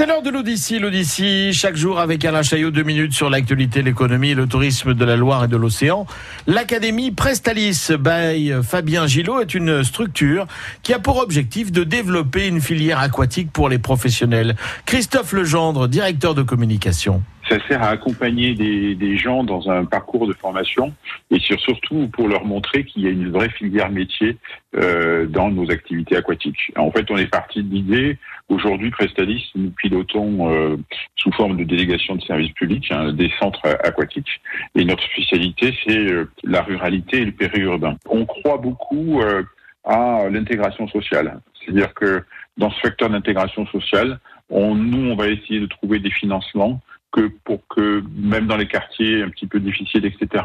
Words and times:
C'est 0.00 0.06
l'heure 0.06 0.22
de 0.22 0.30
l'Odyssée. 0.30 0.78
L'Odyssée, 0.78 1.52
chaque 1.52 1.76
jour 1.76 2.00
avec 2.00 2.24
Alain 2.24 2.42
Chaillot, 2.42 2.70
deux 2.70 2.84
minutes 2.84 3.12
sur 3.12 3.28
l'actualité, 3.28 3.82
l'économie, 3.82 4.32
le 4.32 4.46
tourisme 4.46 4.94
de 4.94 5.04
la 5.04 5.14
Loire 5.14 5.44
et 5.44 5.48
de 5.48 5.58
l'océan. 5.58 6.06
L'Académie 6.46 7.10
Prestalis 7.10 7.90
by 7.98 8.50
Fabien 8.62 9.06
Gillot 9.06 9.42
est 9.42 9.52
une 9.52 9.84
structure 9.84 10.46
qui 10.82 10.94
a 10.94 10.98
pour 11.00 11.18
objectif 11.18 11.70
de 11.70 11.84
développer 11.84 12.48
une 12.48 12.62
filière 12.62 12.98
aquatique 12.98 13.52
pour 13.52 13.68
les 13.68 13.78
professionnels. 13.78 14.56
Christophe 14.86 15.34
Legendre, 15.34 15.86
directeur 15.86 16.34
de 16.34 16.40
communication 16.40 17.22
ça 17.50 17.58
sert 17.66 17.82
à 17.82 17.88
accompagner 17.88 18.54
des, 18.54 18.94
des, 18.94 19.16
gens 19.16 19.42
dans 19.42 19.68
un 19.70 19.84
parcours 19.84 20.28
de 20.28 20.32
formation 20.32 20.94
et 21.30 21.40
surtout 21.40 22.08
pour 22.08 22.28
leur 22.28 22.44
montrer 22.44 22.84
qu'il 22.84 23.02
y 23.02 23.08
a 23.08 23.10
une 23.10 23.30
vraie 23.30 23.50
filière 23.50 23.90
métier 23.90 24.36
euh, 24.76 25.26
dans 25.26 25.50
nos 25.50 25.68
activités 25.70 26.16
aquatiques. 26.16 26.72
En 26.76 26.92
fait, 26.92 27.10
on 27.10 27.16
est 27.16 27.26
parti 27.26 27.62
de 27.62 27.74
l'idée. 27.74 28.18
Aujourd'hui, 28.48 28.90
Prestalis, 28.90 29.50
nous 29.54 29.70
pilotons 29.70 30.50
euh, 30.50 30.76
sous 31.16 31.32
forme 31.32 31.56
de 31.56 31.64
délégation 31.64 32.16
de 32.16 32.22
services 32.22 32.52
publics 32.52 32.90
hein, 32.90 33.12
des 33.12 33.30
centres 33.40 33.66
aquatiques. 33.84 34.40
Et 34.74 34.84
notre 34.84 35.02
spécialité, 35.04 35.76
c'est 35.84 35.98
euh, 35.98 36.30
la 36.44 36.62
ruralité 36.62 37.18
et 37.18 37.24
le 37.24 37.32
périurbain. 37.32 37.96
On 38.08 38.26
croit 38.26 38.58
beaucoup 38.58 39.20
euh, 39.20 39.42
à 39.84 40.28
l'intégration 40.30 40.86
sociale. 40.88 41.40
C'est-à-dire 41.60 41.94
que 41.94 42.24
dans 42.56 42.70
ce 42.70 42.80
facteur 42.80 43.10
d'intégration 43.10 43.66
sociale, 43.66 44.20
on, 44.50 44.74
nous, 44.74 45.10
on 45.10 45.16
va 45.16 45.28
essayer 45.28 45.60
de 45.60 45.66
trouver 45.66 45.98
des 45.98 46.10
financements 46.10 46.80
que 47.12 47.30
pour 47.44 47.66
que 47.68 48.02
même 48.16 48.46
dans 48.46 48.56
les 48.56 48.68
quartiers 48.68 49.22
un 49.22 49.30
petit 49.30 49.46
peu 49.46 49.60
difficiles, 49.60 50.04
etc., 50.04 50.44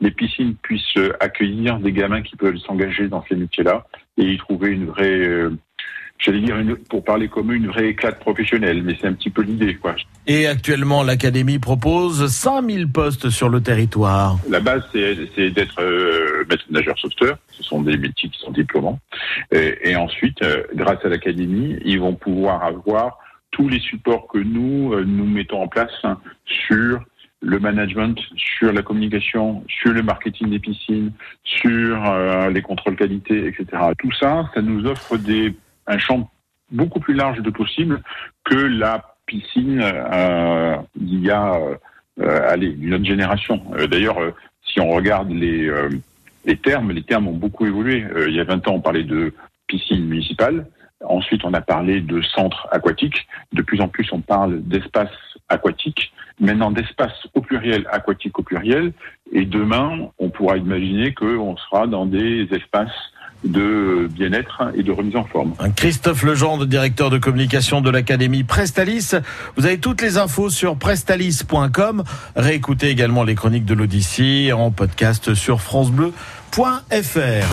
les 0.00 0.10
piscines 0.10 0.54
puissent 0.56 0.98
accueillir 1.20 1.78
des 1.78 1.92
gamins 1.92 2.22
qui 2.22 2.36
peuvent 2.36 2.56
s'engager 2.58 3.08
dans 3.08 3.24
ces 3.28 3.36
métiers-là 3.36 3.86
et 4.18 4.32
y 4.32 4.38
trouver 4.38 4.70
une 4.70 4.86
vraie, 4.86 5.18
euh, 5.18 5.50
j'allais 6.18 6.40
dire, 6.40 6.56
une, 6.58 6.76
pour 6.76 7.04
parler 7.04 7.28
comme 7.28 7.52
une 7.52 7.66
vraie 7.66 7.88
éclate 7.88 8.18
professionnelle, 8.20 8.82
mais 8.82 8.96
c'est 9.00 9.06
un 9.06 9.12
petit 9.12 9.30
peu 9.30 9.42
l'idée, 9.42 9.74
quoi. 9.74 9.94
Et 10.26 10.46
actuellement, 10.46 11.02
l'académie 11.02 11.58
propose 11.58 12.30
100 12.30 12.68
000 12.68 12.88
postes 12.92 13.30
sur 13.30 13.48
le 13.48 13.60
territoire. 13.60 14.38
La 14.48 14.60
base, 14.60 14.82
c'est 14.92 15.50
d'être 15.50 15.80
euh, 15.80 16.44
maître 16.48 16.64
nageur 16.70 16.98
sauveteur. 16.98 17.36
Ce 17.50 17.62
sont 17.62 17.82
des 17.82 17.96
métiers 17.96 18.28
qui 18.28 18.38
sont 18.38 18.52
diplômants. 18.52 18.98
Et, 19.52 19.90
et 19.90 19.96
ensuite, 19.96 20.40
euh, 20.42 20.62
grâce 20.74 21.04
à 21.04 21.08
l'académie, 21.08 21.76
ils 21.84 22.00
vont 22.00 22.14
pouvoir 22.14 22.62
avoir 22.62 23.18
tous 23.54 23.68
les 23.68 23.78
supports 23.78 24.26
que 24.26 24.38
nous, 24.38 24.92
euh, 24.92 25.04
nous 25.04 25.24
mettons 25.24 25.62
en 25.62 25.68
place 25.68 25.92
hein, 26.02 26.18
sur 26.44 27.00
le 27.40 27.60
management, 27.60 28.18
sur 28.34 28.72
la 28.72 28.82
communication, 28.82 29.62
sur 29.68 29.92
le 29.92 30.02
marketing 30.02 30.50
des 30.50 30.58
piscines, 30.58 31.12
sur 31.44 32.04
euh, 32.04 32.50
les 32.50 32.62
contrôles 32.62 32.96
qualité, 32.96 33.46
etc. 33.46 33.66
Tout 33.96 34.10
ça, 34.18 34.50
ça 34.54 34.60
nous 34.60 34.86
offre 34.86 35.16
un 35.86 35.98
champ 35.98 36.28
beaucoup 36.72 36.98
plus 36.98 37.14
large 37.14 37.40
de 37.40 37.50
possibles 37.50 38.02
que 38.44 38.56
la 38.56 39.14
piscine 39.26 39.80
euh, 39.82 40.76
y 41.00 41.30
a 41.30 41.54
euh, 42.20 42.48
allez, 42.48 42.76
une 42.80 42.94
autre 42.94 43.04
génération. 43.04 43.62
D'ailleurs, 43.88 44.18
si 44.66 44.80
on 44.80 44.90
regarde 44.90 45.30
les, 45.30 45.70
les 46.44 46.56
termes, 46.56 46.90
les 46.90 47.02
termes 47.02 47.28
ont 47.28 47.36
beaucoup 47.36 47.66
évolué. 47.66 48.04
il 48.26 48.34
y 48.34 48.40
a 48.40 48.44
20 48.44 48.66
ans, 48.66 48.74
on 48.74 48.80
parlait 48.80 49.04
de 49.04 49.32
piscine 49.68 50.04
municipale. 50.06 50.66
Ensuite, 51.08 51.44
on 51.44 51.54
a 51.54 51.60
parlé 51.60 52.00
de 52.00 52.20
centres 52.22 52.68
aquatiques. 52.70 53.26
De 53.52 53.62
plus 53.62 53.80
en 53.80 53.88
plus, 53.88 54.08
on 54.12 54.20
parle 54.20 54.62
d'espace 54.62 55.10
aquatique. 55.48 56.12
Maintenant, 56.40 56.70
d'espace 56.70 57.12
au 57.34 57.40
pluriel, 57.40 57.86
aquatique 57.90 58.38
au 58.38 58.42
pluriel. 58.42 58.92
Et 59.32 59.44
demain, 59.44 60.08
on 60.18 60.28
pourra 60.28 60.56
imaginer 60.56 61.14
qu'on 61.14 61.56
sera 61.56 61.86
dans 61.86 62.06
des 62.06 62.48
espaces 62.52 62.92
de 63.44 64.08
bien-être 64.10 64.72
et 64.74 64.82
de 64.82 64.90
remise 64.90 65.16
en 65.16 65.24
forme. 65.24 65.54
Christophe 65.76 66.22
Legendre, 66.22 66.66
directeur 66.66 67.10
de 67.10 67.18
communication 67.18 67.80
de 67.80 67.90
l'Académie 67.90 68.42
Prestalis. 68.42 69.12
Vous 69.56 69.66
avez 69.66 69.78
toutes 69.78 70.00
les 70.00 70.16
infos 70.16 70.50
sur 70.50 70.76
prestalis.com. 70.76 72.04
Réécoutez 72.36 72.88
également 72.88 73.22
les 73.22 73.34
chroniques 73.34 73.66
de 73.66 73.74
l'Odyssée 73.74 74.52
en 74.52 74.70
podcast 74.70 75.34
sur 75.34 75.60
francebleu.fr. 75.60 77.42